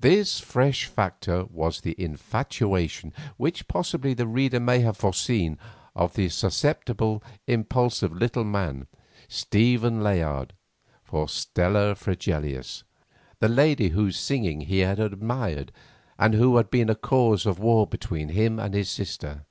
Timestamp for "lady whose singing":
13.48-14.62